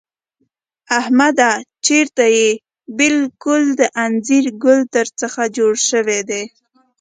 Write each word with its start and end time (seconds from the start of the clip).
احمده! 0.99 1.51
چېرې 1.85 2.27
يې؟ 2.37 2.49
بالکل 2.99 3.63
د 3.79 3.81
اينځر 3.99 4.45
ګل 4.63 4.79
در 4.95 5.07
څخه 5.19 5.41
جوړ 5.57 5.73
شوی 5.89 6.19
دی. 6.29 6.43